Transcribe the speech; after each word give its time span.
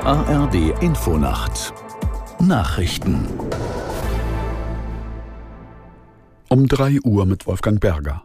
ARD 0.00 0.80
Infonacht 0.80 1.72
Nachrichten 2.40 3.26
um 6.48 6.66
3 6.66 7.00
Uhr 7.04 7.26
mit 7.26 7.46
Wolfgang 7.46 7.80
Berger. 7.80 8.22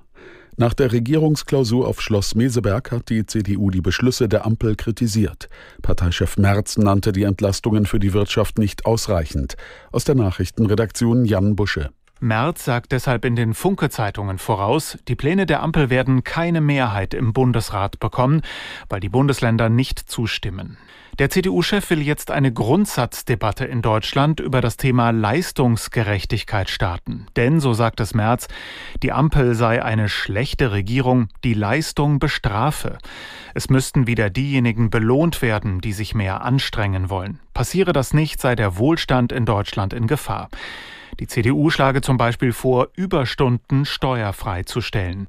Nach 0.58 0.74
der 0.74 0.92
Regierungsklausur 0.92 1.87
auf 1.87 2.01
Schloss 2.01 2.35
Meseberg 2.35 2.92
hat 2.92 3.10
die 3.10 3.26
CDU 3.26 3.69
die 3.69 3.81
Beschlüsse 3.81 4.28
der 4.28 4.46
Ampel 4.46 4.76
kritisiert. 4.76 5.47
Parteichef 5.81 6.37
Merz 6.37 6.78
nannte 6.78 7.12
die 7.12 7.24
Entlastungen 7.24 7.86
für 7.86 7.99
die 7.99 8.13
Wirtschaft 8.13 8.58
nicht 8.58 8.86
ausreichend. 8.86 9.56
Aus 9.92 10.04
der 10.04 10.15
Nachrichtenredaktion 10.15 11.26
Jan 11.26 11.56
Busche. 11.56 11.92
Merz 12.22 12.65
sagt 12.65 12.92
deshalb 12.92 13.24
in 13.24 13.38
den 13.38 13.54
Funke-Zeitungen 13.54 14.40
voraus, 14.40 14.97
die 15.08 15.15
Pläne 15.15 15.46
der 15.46 15.63
Ampel 15.63 15.90
werden 15.90 16.26
keine 16.26 16.59
Mehrheit 16.59 17.13
im 17.13 17.31
Bundesrat 17.31 17.99
bekommen, 17.99 18.41
weil 18.89 18.99
die 18.99 19.07
Bundesländer 19.07 19.70
nicht 19.70 19.99
zustimmen. 19.99 20.77
Der 21.17 21.29
CDU-Chef 21.29 21.90
will 21.90 22.02
jetzt 22.02 22.29
eine 22.31 22.52
Grundsatzdebatte 22.52 23.66
in 23.66 23.81
Deutschland 23.81 24.40
über 24.40 24.59
das 24.59 24.77
Thema 24.77 25.12
Leistungsgerechtigkeit 25.12 26.70
starten. 26.70 27.26
Denn, 27.38 27.59
so 27.59 27.73
sagt 27.73 27.99
es 27.99 28.13
Merz, 28.13 28.48
die 29.01 29.12
Ampel 29.12 29.54
sei 29.55 29.84
eine 29.84 30.09
schlechte 30.09 30.71
Regierung, 30.71 31.29
die 31.43 31.54
Leistung 31.54 32.20
bestrafe. 32.20 32.98
Es 33.54 33.70
müssten 33.70 34.07
wieder 34.07 34.29
diejenigen 34.29 34.90
belohnt 34.90 35.41
werden, 35.41 35.79
die 35.79 35.93
sich 35.93 36.15
mehr 36.15 36.41
anstrengen 36.43 37.09
wollen. 37.09 37.40
Passiere 37.54 37.93
das 37.93 38.13
nicht, 38.13 38.40
sei 38.40 38.55
der 38.55 38.77
Wohlstand 38.77 39.31
in 39.31 39.45
Deutschland 39.45 39.93
in 39.93 40.07
Gefahr. 40.07 40.49
Die 41.19 41.27
CDU 41.27 41.69
schlage 41.69 42.01
zum 42.01 42.17
Beispiel 42.17 42.53
vor, 42.53 42.87
Überstunden 42.95 43.83
steuerfrei 43.85 44.63
zu 44.63 44.79
stellen. 44.79 45.27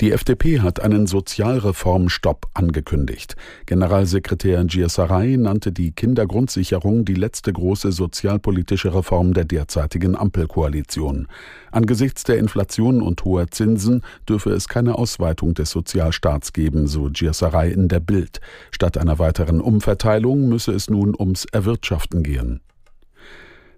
Die 0.00 0.12
FDP 0.12 0.60
hat 0.60 0.78
einen 0.78 1.08
Sozialreformstopp 1.08 2.46
angekündigt. 2.54 3.34
Generalsekretär 3.66 4.64
Giersaray 4.64 5.36
nannte 5.36 5.72
die 5.72 5.90
Kindergrundsicherung 5.90 7.04
die 7.04 7.14
letzte 7.14 7.52
große 7.52 7.90
sozialpolitische 7.90 8.94
Reform 8.94 9.34
der 9.34 9.44
derzeitigen 9.44 10.14
Ampelkoalition. 10.14 11.26
Angesichts 11.72 12.22
der 12.22 12.38
Inflation 12.38 13.02
und 13.02 13.24
hoher 13.24 13.50
Zinsen 13.50 14.02
dürfe 14.28 14.50
es 14.50 14.68
keine 14.68 14.94
Ausweitung 14.94 15.54
des 15.54 15.70
Sozialstaats 15.70 16.52
geben, 16.52 16.86
so 16.86 17.10
Giersaray 17.10 17.72
in 17.72 17.88
der 17.88 17.98
Bild. 17.98 18.40
Statt 18.70 18.98
einer 18.98 19.18
weiteren 19.18 19.60
Umverteilung 19.60 20.48
müsse 20.48 20.70
es 20.70 20.88
nun 20.88 21.12
ums 21.18 21.44
Erwirtschaften 21.46 22.22
gehen. 22.22 22.60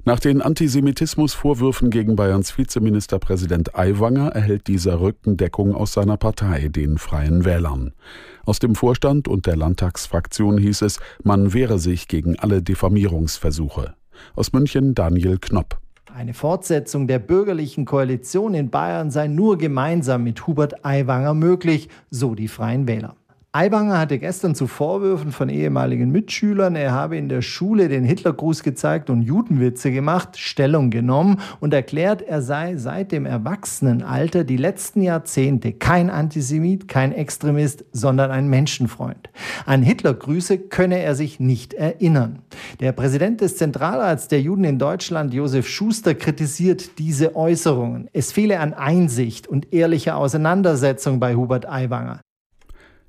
Nach 0.07 0.19
den 0.19 0.41
Antisemitismusvorwürfen 0.41 1.91
gegen 1.91 2.17
Bayerns 2.17 2.57
Vizeministerpräsident 2.57 3.75
Aiwanger 3.75 4.29
erhält 4.29 4.67
dieser 4.67 4.99
Rückendeckung 5.01 5.75
aus 5.75 5.93
seiner 5.93 6.17
Partei, 6.17 6.69
den 6.69 6.97
Freien 6.97 7.45
Wählern. 7.45 7.93
Aus 8.47 8.59
dem 8.61 8.75
Vorstand 8.75 9.29
und 9.29 9.45
der 9.45 9.57
Landtagsfraktion 9.57 10.57
hieß 10.57 10.83
es, 10.83 11.01
man 11.23 11.53
wehre 11.53 11.79
sich 11.79 12.09
gegen 12.09 12.39
alle 12.39 12.63
Diffamierungsversuche. 12.63 13.93
Aus 14.35 14.55
München 14.55 14.95
Daniel 14.95 15.37
Knopp. 15.39 15.79
Eine 16.15 16.33
Fortsetzung 16.33 17.07
der 17.07 17.19
bürgerlichen 17.19 17.85
Koalition 17.85 18.55
in 18.55 18.71
Bayern 18.71 19.11
sei 19.11 19.29
nur 19.29 19.59
gemeinsam 19.59 20.25
mit 20.25 20.47
Hubert 20.47 20.85
Aiwanger 20.85 21.35
möglich, 21.35 21.91
so 22.11 22.35
die 22.35 22.49
Freien 22.49 22.89
Wähler. 22.89 23.17
Aiwanger 23.53 23.99
hatte 23.99 24.21
gestern 24.21 24.55
zu 24.55 24.69
Vorwürfen 24.69 25.33
von 25.33 25.49
ehemaligen 25.49 26.13
Mitschülern, 26.13 26.77
er 26.77 26.93
habe 26.93 27.17
in 27.17 27.29
der 27.29 27.43
Schule 27.43 27.89
den 27.89 28.05
Hitlergruß 28.05 28.63
gezeigt 28.63 29.11
und 29.11 29.23
Judenwitze 29.23 29.91
gemacht, 29.91 30.39
Stellung 30.39 30.91
genommen 30.91 31.41
und 31.59 31.75
erklärt, 31.75 32.23
er 32.23 32.43
sei 32.43 32.77
seit 32.77 33.11
dem 33.11 33.27
Erwachsenenalter 33.27 34.45
die 34.45 34.57
letzten 34.57 35.03
Jahrzehnte 35.03 35.73
kein 35.73 36.11
Antisemit, 36.11 36.87
kein 36.87 37.11
Extremist, 37.11 37.85
sondern 37.91 38.31
ein 38.31 38.49
Menschenfreund. 38.49 39.31
An 39.67 39.83
Hitlergrüße 39.83 40.57
könne 40.57 41.01
er 41.01 41.17
sich 41.17 41.41
nicht 41.41 41.75
erinnern. 41.75 42.43
Der 42.79 42.93
Präsident 42.93 43.41
des 43.41 43.57
Zentralrats 43.57 44.29
der 44.29 44.41
Juden 44.41 44.63
in 44.63 44.79
Deutschland, 44.79 45.35
Josef 45.35 45.69
Schuster, 45.69 46.15
kritisiert 46.15 47.01
diese 47.01 47.35
Äußerungen. 47.35 48.09
Es 48.13 48.31
fehle 48.31 48.61
an 48.61 48.75
Einsicht 48.75 49.49
und 49.49 49.75
ehrlicher 49.75 50.19
Auseinandersetzung 50.19 51.19
bei 51.19 51.35
Hubert 51.35 51.69
Aiwanger. 51.69 52.21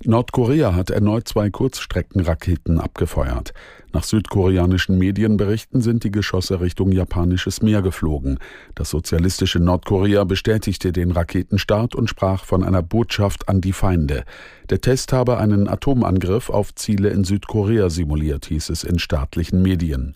Nordkorea 0.03 0.73
hat 0.73 0.89
erneut 0.89 1.27
zwei 1.27 1.49
Kurzstreckenraketen 1.51 2.79
abgefeuert. 2.79 3.53
Nach 3.93 4.03
südkoreanischen 4.03 4.97
Medienberichten 4.97 5.81
sind 5.81 6.03
die 6.03 6.11
Geschosse 6.11 6.59
Richtung 6.59 6.91
japanisches 6.91 7.61
Meer 7.61 7.81
geflogen. 7.81 8.39
Das 8.73 8.89
sozialistische 8.89 9.59
Nordkorea 9.59 10.23
bestätigte 10.23 10.91
den 10.91 11.11
Raketenstart 11.11 11.93
und 11.93 12.09
sprach 12.09 12.45
von 12.45 12.63
einer 12.63 12.81
Botschaft 12.81 13.47
an 13.47 13.61
die 13.61 13.73
Feinde. 13.73 14.23
Der 14.69 14.81
Test 14.81 15.13
habe 15.13 15.37
einen 15.37 15.67
Atomangriff 15.67 16.49
auf 16.49 16.73
Ziele 16.73 17.09
in 17.09 17.23
Südkorea 17.23 17.89
simuliert, 17.89 18.45
hieß 18.45 18.69
es 18.69 18.83
in 18.83 18.97
staatlichen 18.97 19.61
Medien. 19.61 20.15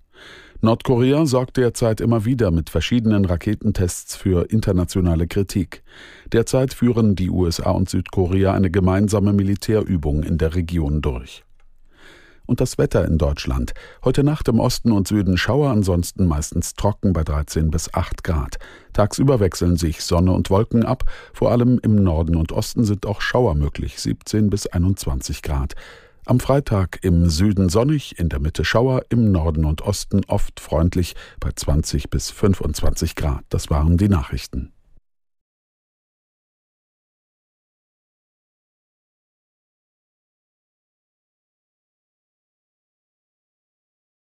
Nordkorea 0.62 1.26
sorgt 1.26 1.58
derzeit 1.58 2.00
immer 2.00 2.26
wieder 2.26 2.50
mit 2.50 2.70
verschiedenen 2.70 3.26
Raketentests 3.26 4.16
für 4.16 4.50
internationale 4.50 5.28
Kritik. 5.28 5.84
Derzeit 6.32 6.74
führen 6.74 7.16
die 7.16 7.30
USA 7.30 7.72
und 7.72 7.90
Südkorea 7.90 8.54
eine 8.54 8.72
gemeinsame 8.72 9.34
Militärübung 9.34 10.24
in 10.24 10.38
der 10.38 10.56
Region 10.56 11.02
durch. 11.02 11.44
Und 12.48 12.62
das 12.62 12.78
Wetter 12.78 13.06
in 13.06 13.18
Deutschland. 13.18 13.74
Heute 14.04 14.24
Nacht 14.24 14.48
im 14.48 14.60
Osten 14.60 14.92
und 14.92 15.08
Süden 15.08 15.38
Schauer, 15.38 15.72
ansonsten 15.72 16.28
meistens 16.28 16.76
trocken 16.76 17.12
bei 17.12 17.24
13 17.24 17.72
bis 17.72 17.94
8 17.94 18.24
Grad. 18.24 18.58
Tagsüber 18.94 19.40
wechseln 19.40 19.78
sich 19.78 20.04
Sonne 20.04 20.32
und 20.32 20.50
Wolken 20.52 20.86
ab. 20.86 21.06
Vor 21.34 21.52
allem 21.52 21.80
im 21.82 21.96
Norden 21.96 22.36
und 22.36 22.52
Osten 22.52 22.84
sind 22.84 23.06
auch 23.08 23.22
Schauer 23.22 23.56
möglich, 23.56 24.00
17 24.00 24.50
bis 24.50 24.68
21 24.68 25.42
Grad. 25.42 25.74
Am 26.28 26.40
Freitag 26.40 26.98
im 27.04 27.30
Süden 27.30 27.70
sonnig, 27.70 28.18
in 28.18 28.30
der 28.30 28.40
Mitte 28.40 28.66
Schauer, 28.66 29.04
im 29.10 29.32
Norden 29.32 29.64
und 29.64 29.84
Osten 29.84 30.22
oft 30.26 30.60
freundlich 30.60 31.14
bei 31.40 31.52
20 31.56 32.10
bis 32.10 32.32
25 32.32 33.14
Grad. 33.14 33.44
Das 33.50 33.70
waren 33.70 33.98
die 33.98 34.10
Nachrichten. 34.10 34.75